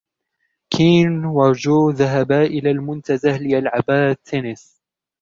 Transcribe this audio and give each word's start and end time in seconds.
كين 0.69 1.25
و 1.25 1.53
جو 1.53 1.91
ذهبا 1.91 2.41
إلى 2.43 2.71
المنتزه 2.71 3.37
ليلعبا 3.37 4.11
التنس. 4.11 4.81